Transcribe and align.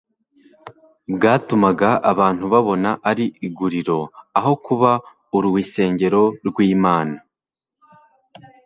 bwatumaga 1.15 1.89
abantu 2.11 2.43
babona 2.53 2.89
ari 3.09 3.25
iguriro 3.47 3.99
aho 4.37 4.53
kuba 4.65 4.91
uruisengero 5.37 6.23
rw'Imana. 6.47 7.17